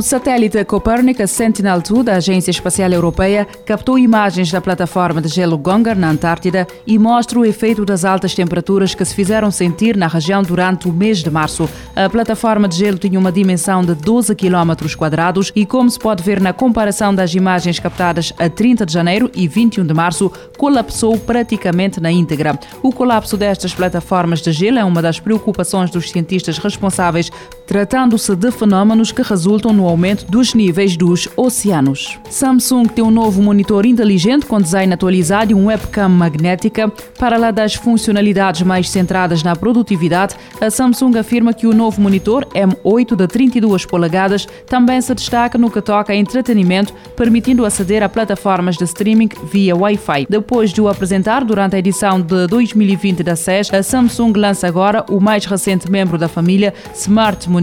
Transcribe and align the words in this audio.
O 0.00 0.02
satélite 0.02 0.64
Copernicus 0.64 1.30
Sentinel-2 1.32 2.04
da 2.04 2.14
Agência 2.14 2.50
Espacial 2.50 2.90
Europeia 2.90 3.46
captou 3.66 3.98
imagens 3.98 4.50
da 4.50 4.58
plataforma 4.58 5.20
de 5.20 5.28
gelo 5.28 5.58
Gonger 5.58 5.94
na 5.94 6.08
Antártida 6.08 6.66
e 6.86 6.98
mostra 6.98 7.38
o 7.38 7.44
efeito 7.44 7.84
das 7.84 8.02
altas 8.02 8.34
temperaturas 8.34 8.94
que 8.94 9.04
se 9.04 9.14
fizeram 9.14 9.50
sentir 9.50 9.98
na 9.98 10.06
região 10.06 10.42
durante 10.42 10.88
o 10.88 10.92
mês 10.92 11.18
de 11.18 11.30
março. 11.30 11.68
A 11.94 12.08
plataforma 12.08 12.66
de 12.66 12.78
gelo 12.78 12.96
tinha 12.96 13.18
uma 13.18 13.30
dimensão 13.30 13.84
de 13.84 13.94
12 13.94 14.34
km 14.34 14.72
quadrados 14.96 15.52
e, 15.54 15.66
como 15.66 15.90
se 15.90 15.98
pode 15.98 16.22
ver 16.22 16.40
na 16.40 16.54
comparação 16.54 17.14
das 17.14 17.34
imagens 17.34 17.78
captadas 17.78 18.32
a 18.38 18.48
30 18.48 18.86
de 18.86 18.94
janeiro 18.94 19.30
e 19.34 19.46
21 19.46 19.84
de 19.84 19.92
março, 19.92 20.32
colapsou 20.56 21.18
praticamente 21.18 22.00
na 22.00 22.10
íntegra. 22.10 22.58
O 22.82 22.90
colapso 22.90 23.36
destas 23.36 23.74
plataformas 23.74 24.40
de 24.40 24.50
gelo 24.50 24.78
é 24.78 24.84
uma 24.84 25.02
das 25.02 25.20
preocupações 25.20 25.90
dos 25.90 26.10
cientistas 26.10 26.56
responsáveis, 26.56 27.30
tratando-se 27.70 28.34
de 28.34 28.50
fenómenos 28.50 29.12
que 29.12 29.22
resultam 29.22 29.72
no 29.72 29.86
aumento 29.86 30.28
dos 30.28 30.54
níveis 30.54 30.96
dos 30.96 31.28
oceanos. 31.36 32.18
Samsung 32.28 32.88
tem 32.88 33.04
um 33.04 33.12
novo 33.12 33.40
monitor 33.40 33.86
inteligente 33.86 34.44
com 34.44 34.60
design 34.60 34.92
atualizado 34.92 35.52
e 35.52 35.54
um 35.54 35.66
webcam 35.66 36.08
magnética. 36.08 36.92
Para 37.16 37.36
lá 37.36 37.52
das 37.52 37.76
funcionalidades 37.76 38.62
mais 38.62 38.90
centradas 38.90 39.44
na 39.44 39.54
produtividade, 39.54 40.34
a 40.60 40.68
Samsung 40.68 41.16
afirma 41.16 41.54
que 41.54 41.68
o 41.68 41.72
novo 41.72 42.00
monitor 42.00 42.44
M8 42.46 43.14
de 43.14 43.28
32 43.28 43.86
polegadas 43.86 44.48
também 44.66 45.00
se 45.00 45.14
destaca 45.14 45.56
no 45.56 45.70
que 45.70 45.80
toca 45.80 46.12
a 46.12 46.16
entretenimento, 46.16 46.92
permitindo 47.14 47.64
aceder 47.64 48.02
a 48.02 48.08
plataformas 48.08 48.76
de 48.76 48.82
streaming 48.82 49.28
via 49.44 49.76
Wi-Fi. 49.76 50.26
Depois 50.28 50.72
de 50.72 50.80
o 50.80 50.88
apresentar 50.88 51.44
durante 51.44 51.76
a 51.76 51.78
edição 51.78 52.20
de 52.20 52.48
2020 52.48 53.22
da 53.22 53.36
SES, 53.36 53.72
a 53.72 53.80
Samsung 53.80 54.32
lança 54.36 54.66
agora 54.66 55.04
o 55.08 55.20
mais 55.20 55.44
recente 55.44 55.88
membro 55.88 56.18
da 56.18 56.26
família 56.26 56.74
Smart 56.96 57.48
Monitor, 57.48 57.59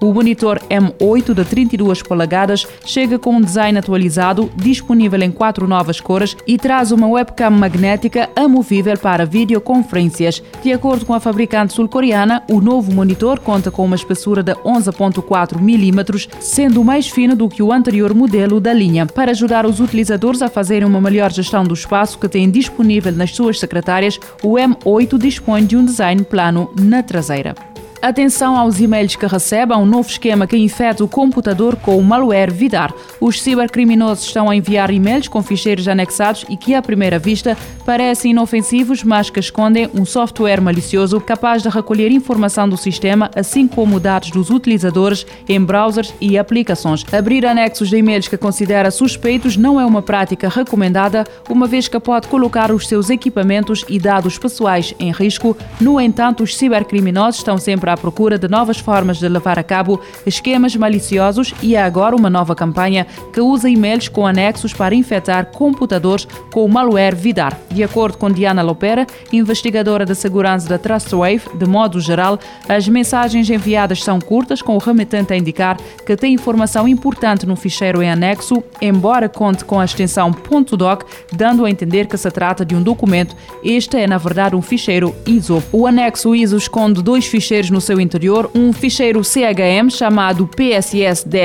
o 0.00 0.12
monitor 0.12 0.60
M8 0.68 1.34
de 1.34 1.44
32 1.44 2.02
polegadas, 2.02 2.66
chega 2.84 3.18
com 3.18 3.36
um 3.36 3.40
design 3.40 3.78
atualizado, 3.78 4.50
disponível 4.56 5.20
em 5.22 5.30
quatro 5.30 5.66
novas 5.68 6.00
cores 6.00 6.36
e 6.46 6.58
traz 6.58 6.92
uma 6.92 7.06
webcam 7.06 7.50
magnética 7.50 8.28
amovível 8.34 8.96
para 8.98 9.24
videoconferências. 9.24 10.42
De 10.62 10.72
acordo 10.72 11.06
com 11.06 11.14
a 11.14 11.20
fabricante 11.20 11.72
sul-coreana, 11.72 12.42
o 12.50 12.60
novo 12.60 12.92
monitor 12.92 13.40
conta 13.40 13.70
com 13.70 13.84
uma 13.84 13.96
espessura 13.96 14.42
de 14.42 14.52
11.4 14.54 15.58
mm, 15.58 16.28
sendo 16.40 16.84
mais 16.84 17.08
fino 17.08 17.36
do 17.36 17.48
que 17.48 17.62
o 17.62 17.72
anterior 17.72 18.14
modelo 18.14 18.60
da 18.60 18.72
linha, 18.72 19.06
para 19.06 19.30
ajudar 19.30 19.66
os 19.66 19.80
utilizadores 19.80 20.42
a 20.42 20.48
fazerem 20.48 20.86
uma 20.86 21.00
melhor 21.00 21.30
gestão 21.32 21.64
do 21.64 21.74
espaço 21.74 22.18
que 22.18 22.28
têm 22.28 22.50
disponível 22.50 23.12
nas 23.12 23.34
suas 23.34 23.58
secretárias, 23.58 24.18
o 24.42 24.54
M8 24.54 25.18
dispõe 25.18 25.64
de 25.64 25.76
um 25.76 25.84
design 25.84 26.22
plano 26.24 26.70
na 26.78 27.02
traseira. 27.02 27.67
Atenção 28.00 28.56
aos 28.56 28.78
e-mails 28.78 29.16
que 29.16 29.26
recebe, 29.26 29.74
há 29.74 29.76
um 29.76 29.84
novo 29.84 30.08
esquema 30.08 30.46
que 30.46 30.56
infecta 30.56 31.02
o 31.02 31.08
computador 31.08 31.74
com 31.74 31.98
o 31.98 32.04
malware 32.04 32.52
Vidar. 32.52 32.94
Os 33.20 33.42
cibercriminosos 33.42 34.26
estão 34.26 34.48
a 34.48 34.54
enviar 34.54 34.88
e-mails 34.92 35.26
com 35.26 35.42
ficheiros 35.42 35.88
anexados 35.88 36.44
e 36.48 36.56
que, 36.56 36.76
à 36.76 36.80
primeira 36.80 37.18
vista, 37.18 37.58
parecem 37.84 38.30
inofensivos, 38.30 39.02
mas 39.02 39.30
que 39.30 39.40
escondem 39.40 39.90
um 39.92 40.04
software 40.04 40.60
malicioso 40.60 41.20
capaz 41.20 41.60
de 41.60 41.68
recolher 41.68 42.12
informação 42.12 42.68
do 42.68 42.76
sistema, 42.76 43.32
assim 43.34 43.66
como 43.66 43.98
dados 43.98 44.30
dos 44.30 44.48
utilizadores 44.48 45.26
em 45.48 45.60
browsers 45.60 46.14
e 46.20 46.38
aplicações. 46.38 47.04
Abrir 47.12 47.44
anexos 47.44 47.88
de 47.88 47.96
e-mails 47.96 48.28
que 48.28 48.36
considera 48.36 48.92
suspeitos 48.92 49.56
não 49.56 49.80
é 49.80 49.84
uma 49.84 50.02
prática 50.02 50.48
recomendada, 50.48 51.24
uma 51.50 51.66
vez 51.66 51.88
que 51.88 51.98
pode 51.98 52.28
colocar 52.28 52.70
os 52.70 52.86
seus 52.86 53.10
equipamentos 53.10 53.84
e 53.88 53.98
dados 53.98 54.38
pessoais 54.38 54.94
em 55.00 55.10
risco. 55.10 55.56
No 55.80 56.00
entanto, 56.00 56.44
os 56.44 56.56
cibercriminosos 56.56 57.40
estão 57.40 57.58
sempre 57.58 57.87
à 57.88 57.96
procura 57.96 58.38
de 58.38 58.48
novas 58.48 58.78
formas 58.78 59.18
de 59.18 59.28
levar 59.28 59.58
a 59.58 59.62
cabo 59.62 60.00
esquemas 60.26 60.74
maliciosos 60.76 61.54
e 61.62 61.76
há 61.76 61.84
agora 61.84 62.14
uma 62.14 62.30
nova 62.30 62.54
campanha 62.54 63.06
que 63.32 63.40
usa 63.40 63.68
e-mails 63.68 64.08
com 64.08 64.26
anexos 64.26 64.72
para 64.72 64.94
infectar 64.94 65.46
computadores 65.46 66.26
com 66.52 66.64
o 66.64 66.68
malware 66.68 67.16
Vidar. 67.16 67.58
De 67.70 67.82
acordo 67.82 68.18
com 68.18 68.30
Diana 68.30 68.62
Lopera, 68.62 69.06
investigadora 69.32 70.04
de 70.04 70.14
segurança 70.14 70.68
da 70.68 70.78
Trustwave, 70.78 71.42
de 71.54 71.66
modo 71.66 72.00
geral, 72.00 72.38
as 72.68 72.88
mensagens 72.88 73.48
enviadas 73.50 74.02
são 74.02 74.20
curtas, 74.20 74.62
com 74.62 74.74
o 74.74 74.78
remetente 74.78 75.32
a 75.32 75.36
indicar 75.36 75.76
que 76.06 76.16
tem 76.16 76.34
informação 76.34 76.86
importante 76.86 77.46
no 77.46 77.56
ficheiro 77.56 78.02
em 78.02 78.10
anexo, 78.10 78.62
embora 78.80 79.28
conte 79.28 79.64
com 79.64 79.78
a 79.78 79.84
extensão 79.84 80.30
.doc, 80.76 81.02
dando 81.32 81.64
a 81.64 81.70
entender 81.70 82.06
que 82.06 82.16
se 82.16 82.30
trata 82.30 82.64
de 82.64 82.74
um 82.74 82.82
documento. 82.82 83.36
Este 83.62 83.96
é, 83.96 84.06
na 84.06 84.18
verdade, 84.18 84.56
um 84.56 84.62
ficheiro 84.62 85.14
ISO. 85.26 85.62
O 85.72 85.86
anexo 85.86 86.34
ISO 86.34 86.56
esconde 86.56 87.02
dois 87.02 87.26
ficheiros 87.26 87.70
no 87.70 87.77
no 87.78 87.80
seu 87.80 88.00
interior 88.00 88.50
um 88.56 88.72
ficheiro 88.72 89.22
CHM 89.22 89.88
chamado 89.88 90.48
PSS-R.CHM 90.48 91.38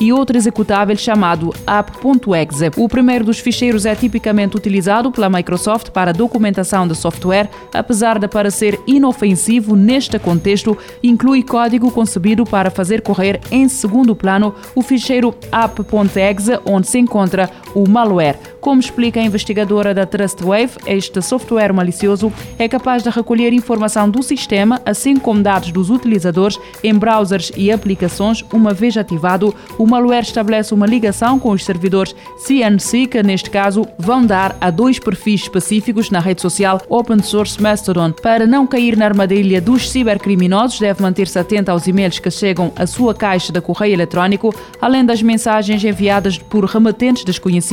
e 0.00 0.12
outro 0.12 0.36
executável 0.36 0.96
chamado 0.96 1.54
app.exe. 1.64 2.72
O 2.76 2.88
primeiro 2.88 3.24
dos 3.24 3.38
ficheiros 3.38 3.86
é 3.86 3.94
tipicamente 3.94 4.56
utilizado 4.56 5.12
pela 5.12 5.30
Microsoft 5.30 5.90
para 5.90 6.12
documentação 6.12 6.88
de 6.88 6.96
software, 6.96 7.48
apesar 7.72 8.18
de 8.18 8.26
parecer 8.26 8.80
inofensivo 8.84 9.76
neste 9.76 10.18
contexto, 10.18 10.76
inclui 11.00 11.44
código 11.44 11.92
concebido 11.92 12.42
para 12.42 12.68
fazer 12.68 13.02
correr 13.02 13.38
em 13.52 13.68
segundo 13.68 14.16
plano 14.16 14.56
o 14.74 14.82
ficheiro 14.82 15.32
app.exe, 15.52 16.58
onde 16.64 16.88
se 16.88 16.98
encontra 16.98 17.48
o 17.76 17.86
malware. 17.86 18.38
Como 18.58 18.80
explica 18.80 19.20
a 19.20 19.22
investigadora 19.22 19.92
da 19.92 20.06
Trustwave, 20.06 20.72
este 20.86 21.20
software 21.20 21.74
malicioso 21.74 22.32
é 22.58 22.66
capaz 22.66 23.02
de 23.02 23.10
recolher 23.10 23.52
informação 23.52 24.08
do 24.08 24.22
sistema, 24.22 24.80
assim 24.84 25.16
como 25.16 25.42
dados 25.42 25.70
dos 25.70 25.90
utilizadores 25.90 26.58
em 26.82 26.94
browsers 26.94 27.52
e 27.54 27.70
aplicações. 27.70 28.42
Uma 28.50 28.72
vez 28.72 28.96
ativado, 28.96 29.54
o 29.78 29.86
malware 29.86 30.22
estabelece 30.22 30.72
uma 30.72 30.86
ligação 30.86 31.38
com 31.38 31.50
os 31.50 31.66
servidores 31.66 32.16
CNC, 32.38 33.08
que 33.08 33.22
neste 33.22 33.50
caso 33.50 33.86
vão 33.98 34.24
dar 34.24 34.56
a 34.58 34.70
dois 34.70 34.98
perfis 34.98 35.42
específicos 35.42 36.10
na 36.10 36.18
rede 36.18 36.40
social 36.40 36.80
open 36.88 37.22
source 37.22 37.60
Mastodon. 37.60 38.10
Para 38.10 38.46
não 38.46 38.66
cair 38.66 38.96
na 38.96 39.04
armadilha 39.04 39.60
dos 39.60 39.90
cibercriminosos, 39.90 40.80
deve 40.80 41.02
manter-se 41.02 41.38
atento 41.38 41.70
aos 41.70 41.86
e-mails 41.86 42.18
que 42.18 42.30
chegam 42.30 42.72
à 42.74 42.86
sua 42.86 43.14
caixa 43.14 43.52
de 43.52 43.60
correio 43.60 43.92
eletrónico, 43.92 44.54
além 44.80 45.04
das 45.04 45.20
mensagens 45.20 45.84
enviadas 45.84 46.38
por 46.38 46.64
remetentes 46.64 47.22
desconhecidos, 47.22 47.65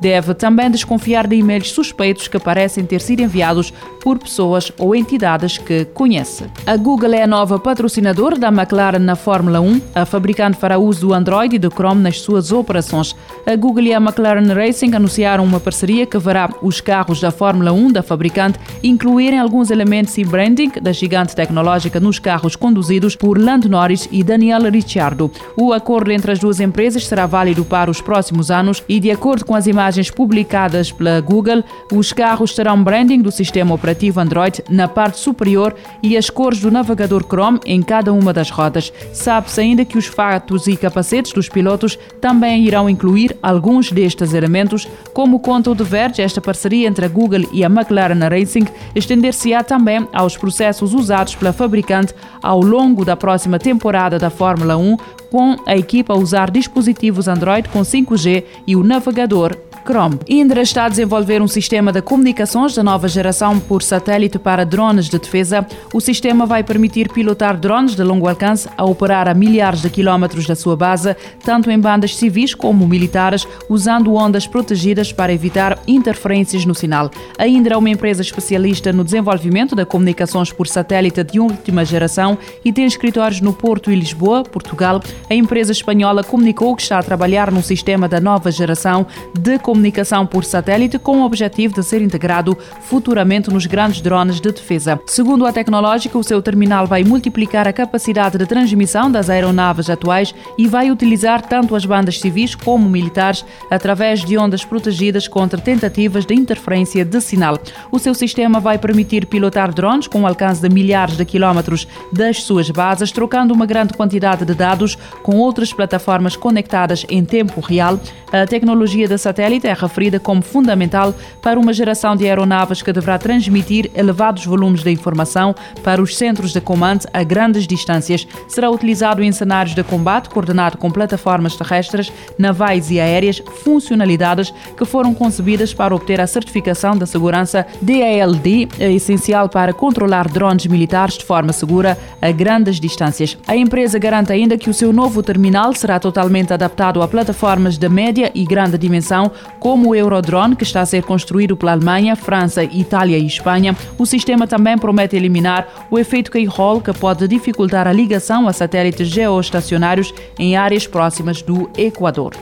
deve 0.00 0.20
deve 0.20 0.34
também 0.34 0.70
desconfiar 0.70 1.26
de 1.26 1.36
e-mails 1.36 1.72
suspeitos 1.72 2.28
que 2.28 2.38
parecem 2.38 2.84
ter 2.84 3.00
sido 3.00 3.20
enviados 3.20 3.72
por 4.02 4.18
pessoas 4.18 4.70
ou 4.78 4.94
entidades 4.94 5.56
que 5.56 5.86
conhece. 5.86 6.44
A 6.66 6.76
Google 6.76 7.14
é 7.14 7.22
a 7.22 7.26
nova 7.26 7.58
patrocinadora 7.58 8.38
da 8.38 8.48
McLaren 8.48 8.98
na 8.98 9.16
Fórmula 9.16 9.60
1. 9.60 9.80
A 9.94 10.04
fabricante 10.04 10.58
fará 10.58 10.78
uso 10.78 11.08
do 11.08 11.14
Android 11.14 11.56
e 11.56 11.58
do 11.58 11.70
Chrome 11.70 12.02
nas 12.02 12.20
suas 12.20 12.52
operações. 12.52 13.16
A 13.46 13.56
Google 13.56 13.84
e 13.84 13.94
a 13.94 13.98
McLaren 13.98 14.52
Racing 14.52 14.94
anunciaram 14.94 15.44
uma 15.44 15.60
parceria 15.60 16.06
que 16.06 16.18
verá 16.18 16.50
os 16.62 16.80
carros 16.80 17.20
da 17.20 17.30
Fórmula 17.30 17.72
1 17.72 17.92
da 17.92 18.02
fabricante 18.02 18.58
incluírem 18.82 19.38
alguns 19.38 19.70
elementos 19.70 20.16
e 20.18 20.24
branding 20.24 20.72
da 20.82 20.92
gigante 20.92 21.34
tecnológica 21.34 21.98
nos 21.98 22.18
carros 22.18 22.56
conduzidos 22.56 23.16
por 23.16 23.38
Lando 23.38 23.68
Norris 23.68 24.08
e 24.10 24.22
Daniel 24.22 24.70
Ricciardo. 24.70 25.30
O 25.56 25.72
acordo 25.72 26.10
entre 26.10 26.32
as 26.32 26.38
duas 26.38 26.60
empresas 26.60 27.06
será 27.06 27.26
válido 27.26 27.64
para 27.64 27.90
os 27.90 28.00
próximos 28.00 28.50
anos 28.50 28.82
e, 28.88 29.00
de 29.00 29.10
acordo 29.10 29.29
com 29.38 29.54
as 29.54 29.66
imagens 29.66 30.10
publicadas 30.10 30.90
pela 30.90 31.20
Google, 31.20 31.62
os 31.92 32.12
carros 32.12 32.54
terão 32.54 32.82
branding 32.82 33.22
do 33.22 33.30
sistema 33.30 33.74
operativo 33.74 34.20
Android 34.20 34.62
na 34.68 34.88
parte 34.88 35.18
superior 35.18 35.74
e 36.02 36.16
as 36.16 36.28
cores 36.28 36.60
do 36.60 36.70
navegador 36.70 37.24
Chrome 37.24 37.60
em 37.64 37.82
cada 37.82 38.12
uma 38.12 38.32
das 38.32 38.50
rodas. 38.50 38.92
Sabe-se 39.12 39.60
ainda 39.60 39.84
que 39.84 39.96
os 39.96 40.06
fatos 40.06 40.66
e 40.66 40.76
capacetes 40.76 41.32
dos 41.32 41.48
pilotos 41.48 41.98
também 42.20 42.64
irão 42.64 42.90
incluir 42.90 43.36
alguns 43.42 43.92
destes 43.92 44.34
elementos. 44.34 44.88
Como 45.12 45.38
conta 45.38 45.70
o 45.70 45.74
Verge, 45.74 46.22
esta 46.22 46.40
parceria 46.40 46.88
entre 46.88 47.04
a 47.04 47.08
Google 47.08 47.48
e 47.52 47.64
a 47.64 47.68
McLaren 47.68 48.28
Racing 48.28 48.66
estender-se-á 48.94 49.62
também 49.62 50.06
aos 50.12 50.36
processos 50.36 50.92
usados 50.94 51.34
pela 51.34 51.52
fabricante 51.52 52.14
ao 52.42 52.60
longo 52.60 53.04
da 53.04 53.16
próxima 53.16 53.58
temporada 53.58 54.18
da 54.18 54.30
Fórmula 54.30 54.76
1, 54.76 54.96
com 55.30 55.56
a 55.66 55.76
equipa 55.76 56.12
a 56.12 56.16
usar 56.16 56.50
dispositivos 56.50 57.28
Android 57.28 57.68
com 57.68 57.80
5G 57.80 58.44
e 58.66 58.76
o 58.76 58.82
navegador 58.82 59.56
Chrome. 59.84 60.18
Indra 60.28 60.62
está 60.62 60.84
a 60.84 60.88
desenvolver 60.88 61.42
um 61.42 61.48
sistema 61.48 61.92
de 61.92 62.02
comunicações 62.02 62.74
da 62.74 62.82
nova 62.82 63.08
geração 63.08 63.58
por 63.58 63.82
satélite 63.82 64.38
para 64.38 64.64
drones 64.64 65.08
de 65.08 65.18
defesa. 65.18 65.66
O 65.92 66.00
sistema 66.00 66.46
vai 66.46 66.62
permitir 66.62 67.08
pilotar 67.08 67.56
drones 67.56 67.94
de 67.94 68.02
longo 68.02 68.28
alcance 68.28 68.68
a 68.76 68.84
operar 68.84 69.28
a 69.28 69.34
milhares 69.34 69.82
de 69.82 69.90
quilómetros 69.90 70.46
da 70.46 70.54
sua 70.54 70.76
base, 70.76 71.16
tanto 71.42 71.70
em 71.70 71.78
bandas 71.78 72.16
civis 72.16 72.54
como 72.54 72.86
militares, 72.86 73.46
usando 73.68 74.14
ondas 74.14 74.46
protegidas 74.46 75.12
para 75.12 75.32
evitar 75.32 75.78
interferências 75.86 76.64
no 76.64 76.74
sinal. 76.74 77.10
A 77.38 77.48
Indra 77.48 77.74
é 77.74 77.76
uma 77.78 77.90
empresa 77.90 78.22
especialista 78.22 78.92
no 78.92 79.04
desenvolvimento 79.04 79.74
de 79.74 79.84
comunicações 79.84 80.52
por 80.52 80.66
satélite 80.66 81.24
de 81.24 81.40
última 81.40 81.84
geração 81.84 82.38
e 82.64 82.72
tem 82.72 82.84
escritórios 82.84 83.40
no 83.40 83.52
Porto 83.52 83.90
e 83.90 83.96
Lisboa, 83.96 84.42
Portugal. 84.44 85.02
A 85.28 85.34
empresa 85.34 85.72
espanhola 85.72 86.22
comunicou 86.22 86.76
que 86.76 86.82
está 86.82 86.98
a 86.98 87.02
trabalhar 87.02 87.50
num 87.50 87.62
sistema 87.62 88.08
da 88.08 88.20
nova 88.20 88.50
geração 88.50 89.06
de 89.38 89.58
comunicações 89.58 89.69
comunicação 89.70 90.26
por 90.26 90.44
satélite 90.44 90.98
com 90.98 91.18
o 91.18 91.24
objetivo 91.24 91.74
de 91.74 91.84
ser 91.84 92.02
integrado 92.02 92.58
futuramente 92.80 93.50
nos 93.50 93.66
grandes 93.66 94.00
drones 94.00 94.40
de 94.40 94.50
defesa. 94.50 94.98
Segundo 95.06 95.46
a 95.46 95.52
tecnológica, 95.52 96.18
o 96.18 96.24
seu 96.24 96.42
terminal 96.42 96.88
vai 96.88 97.04
multiplicar 97.04 97.68
a 97.68 97.72
capacidade 97.72 98.36
de 98.36 98.46
transmissão 98.46 99.08
das 99.08 99.30
aeronaves 99.30 99.88
atuais 99.88 100.34
e 100.58 100.66
vai 100.66 100.90
utilizar 100.90 101.40
tanto 101.42 101.76
as 101.76 101.84
bandas 101.84 102.18
civis 102.18 102.56
como 102.56 102.88
militares 102.88 103.44
através 103.70 104.24
de 104.24 104.36
ondas 104.36 104.64
protegidas 104.64 105.28
contra 105.28 105.60
tentativas 105.60 106.26
de 106.26 106.34
interferência 106.34 107.04
de 107.04 107.20
sinal. 107.20 107.56
O 107.92 107.98
seu 108.00 108.12
sistema 108.12 108.58
vai 108.58 108.76
permitir 108.76 109.24
pilotar 109.26 109.72
drones 109.72 110.08
com 110.08 110.26
alcance 110.26 110.60
de 110.60 110.68
milhares 110.68 111.16
de 111.16 111.24
quilómetros 111.24 111.86
das 112.12 112.42
suas 112.42 112.68
bases, 112.70 113.12
trocando 113.12 113.54
uma 113.54 113.66
grande 113.66 113.94
quantidade 113.94 114.44
de 114.44 114.52
dados 114.52 114.98
com 115.22 115.36
outras 115.36 115.72
plataformas 115.72 116.34
conectadas 116.34 117.06
em 117.08 117.24
tempo 117.24 117.60
real. 117.60 118.00
A 118.32 118.46
tecnologia 118.46 119.08
da 119.08 119.18
satélite 119.18 119.59
é 119.66 119.72
referida 119.72 120.20
como 120.20 120.42
fundamental 120.42 121.14
para 121.40 121.58
uma 121.58 121.72
geração 121.72 122.16
de 122.16 122.26
aeronaves 122.26 122.82
que 122.82 122.92
deverá 122.92 123.18
transmitir 123.18 123.90
elevados 123.94 124.44
volumes 124.44 124.82
de 124.82 124.90
informação 124.90 125.54
para 125.82 126.02
os 126.02 126.16
centros 126.16 126.52
de 126.52 126.60
comando 126.60 127.06
a 127.12 127.22
grandes 127.22 127.66
distâncias. 127.66 128.26
Será 128.48 128.70
utilizado 128.70 129.22
em 129.22 129.32
cenários 129.32 129.74
de 129.74 129.82
combate 129.82 130.28
coordenado 130.28 130.78
com 130.78 130.90
plataformas 130.90 131.56
terrestres, 131.56 132.12
navais 132.38 132.90
e 132.90 133.00
aéreas, 133.00 133.42
funcionalidades 133.62 134.52
que 134.76 134.84
foram 134.84 135.14
concebidas 135.14 135.72
para 135.72 135.94
obter 135.94 136.20
a 136.20 136.26
certificação 136.26 136.96
da 136.96 137.06
segurança 137.06 137.66
DALD, 137.80 138.68
é 138.78 138.92
essencial 138.92 139.48
para 139.48 139.72
controlar 139.72 140.28
drones 140.28 140.66
militares 140.66 141.18
de 141.18 141.24
forma 141.24 141.52
segura 141.52 141.98
a 142.20 142.30
grandes 142.30 142.80
distâncias. 142.80 143.36
A 143.46 143.56
empresa 143.56 143.98
garante 143.98 144.32
ainda 144.32 144.58
que 144.58 144.70
o 144.70 144.74
seu 144.74 144.92
novo 144.92 145.22
terminal 145.22 145.74
será 145.74 145.98
totalmente 145.98 146.52
adaptado 146.52 147.02
a 147.02 147.08
plataformas 147.08 147.78
de 147.78 147.88
média 147.88 148.30
e 148.34 148.44
grande 148.44 148.78
dimensão, 148.78 149.30
como 149.60 149.90
o 149.90 149.94
Eurodrone, 149.94 150.56
que 150.56 150.64
está 150.64 150.80
a 150.80 150.86
ser 150.86 151.04
construído 151.04 151.56
pela 151.56 151.72
Alemanha, 151.72 152.16
França, 152.16 152.64
Itália 152.64 153.18
e 153.18 153.26
Espanha. 153.26 153.76
O 153.98 154.06
sistema 154.06 154.46
também 154.46 154.76
promete 154.76 155.14
eliminar 155.14 155.86
o 155.90 155.98
efeito 155.98 156.30
Keyhole, 156.30 156.80
que 156.80 156.92
pode 156.92 157.28
dificultar 157.28 157.86
a 157.86 157.92
ligação 157.92 158.48
a 158.48 158.52
satélites 158.52 159.06
geoestacionários 159.08 160.12
em 160.38 160.56
áreas 160.56 160.86
próximas 160.86 161.42
do 161.42 161.70
Equador. 161.76 162.34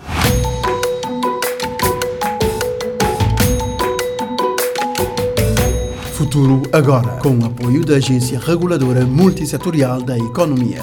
Futuro 6.13 6.63
agora, 6.73 7.09
com 7.23 7.39
o 7.39 7.45
apoio 7.47 7.85
da 7.85 7.95
Agência 7.97 8.39
Reguladora 8.39 9.05
Multissetorial 9.05 10.03
da 10.03 10.17
Economia. 10.19 10.83